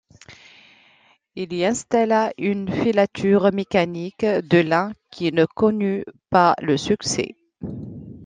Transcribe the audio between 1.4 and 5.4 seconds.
y installa une filature mécanique de lin qui